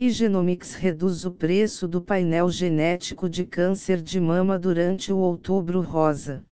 [0.00, 5.80] E Genomics reduz o preço do painel genético de câncer de mama durante o Outubro
[5.80, 6.44] Rosa.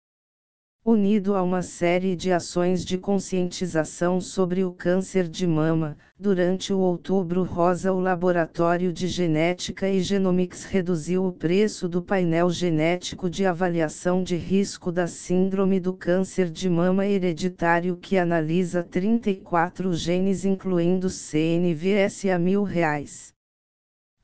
[0.83, 6.79] Unido a uma série de ações de conscientização sobre o câncer de mama, durante o
[6.79, 13.45] Outubro Rosa, o Laboratório de Genética e Genomics reduziu o preço do painel genético de
[13.45, 21.09] avaliação de risco da Síndrome do Câncer de Mama Hereditário que analisa 34 genes, incluindo
[21.09, 23.36] CNVS, a mil reais.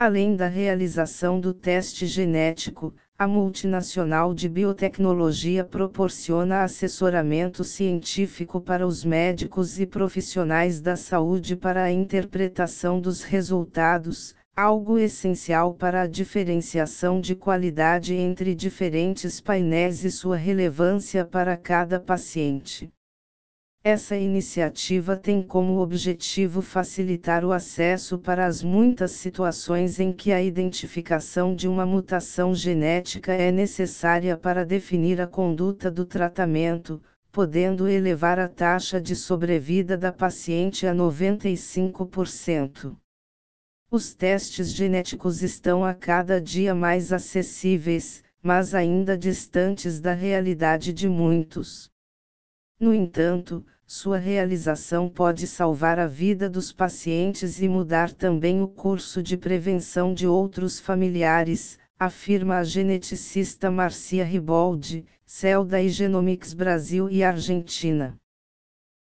[0.06, 9.06] Além da realização do teste genético, a multinacional de biotecnologia proporciona assessoramento científico para os
[9.06, 17.22] médicos e profissionais da saúde para a interpretação dos resultados, algo essencial para a diferenciação
[17.22, 22.92] de qualidade entre diferentes painéis e sua relevância para cada paciente.
[23.86, 30.42] Essa iniciativa tem como objetivo facilitar o acesso para as muitas situações em que a
[30.42, 38.40] identificação de uma mutação genética é necessária para definir a conduta do tratamento, podendo elevar
[38.40, 42.96] a taxa de sobrevida da paciente a 95%.
[43.92, 51.10] Os testes genéticos estão a cada dia mais acessíveis, mas ainda distantes da realidade de
[51.10, 51.92] muitos.
[52.80, 59.22] No entanto, sua realização pode salvar a vida dos pacientes e mudar também o curso
[59.22, 67.24] de prevenção de outros familiares, afirma a geneticista Marcia Riboldi, CEL da Genomics Brasil e
[67.24, 68.16] Argentina.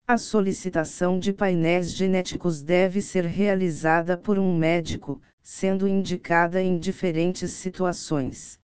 [0.08, 7.52] A solicitação de painéis genéticos deve ser realizada por um médico, sendo indicada em diferentes
[7.52, 8.60] situações.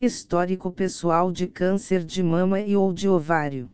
[0.00, 3.70] Histórico pessoal de câncer de mama e ou de ovário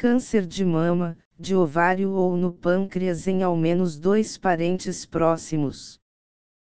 [0.00, 6.00] câncer de mama, de ovário ou no pâncreas em ao menos dois parentes próximos.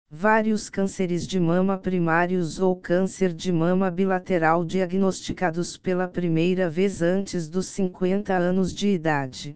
[0.09, 7.47] Vários cânceres de mama primários ou câncer de mama bilateral diagnosticados pela primeira vez antes
[7.47, 9.55] dos 50 anos de idade.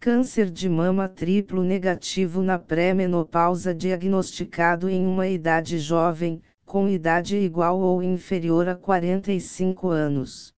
[0.00, 7.78] Câncer de mama triplo negativo na pré-menopausa diagnosticado em uma idade jovem, com idade igual
[7.78, 10.55] ou inferior a 45 anos.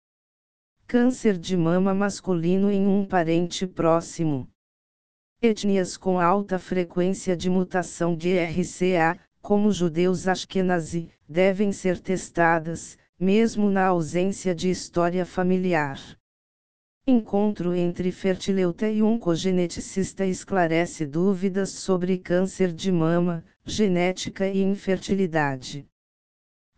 [0.88, 4.48] Câncer de mama masculino em um parente próximo.
[5.42, 13.68] Etnias com alta frequência de mutação de RCA, como judeus Ashkenazi, devem ser testadas, mesmo
[13.68, 16.00] na ausência de história familiar.
[17.04, 25.84] Encontro entre fertileuta e oncogeneticista esclarece dúvidas sobre câncer de mama, genética e infertilidade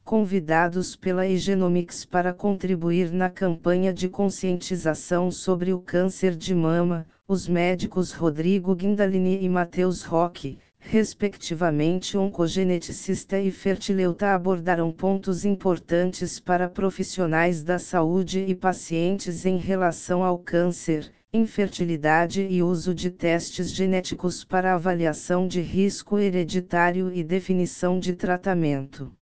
[0.08, 7.46] convidados pela Egenomics para contribuir na campanha de conscientização sobre o câncer de mama, os
[7.46, 17.62] médicos Rodrigo Guindalini e Matheus Roque, respectivamente oncogeneticista e fertileuta abordaram pontos importantes para profissionais
[17.62, 24.74] da saúde e pacientes em relação ao câncer, infertilidade e uso de testes genéticos para
[24.74, 29.17] avaliação de risco hereditário e definição de tratamento.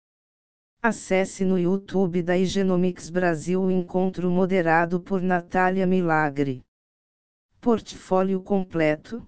[0.86, 6.62] Acesse no YouTube da Igenomics Brasil o encontro moderado por Natália Milagre.
[7.58, 9.26] Portfólio completo.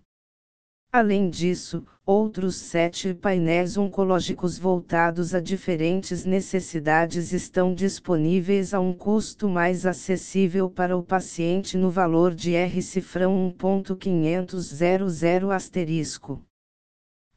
[0.93, 9.49] Além disso, outros sete painéis oncológicos voltados a diferentes necessidades estão disponíveis a um custo
[9.49, 16.45] mais acessível para o paciente no valor de R cifrão 1.500 asterisco.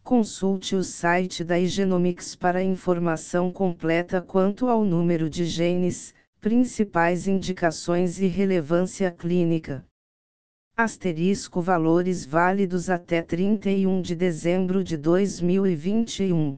[0.10, 8.20] Consulte o site da Igenomics para informação completa quanto ao número de genes, principais indicações
[8.20, 9.86] e relevância clínica.
[10.76, 16.58] Asterisco valores válidos até 31 de dezembro de 2021.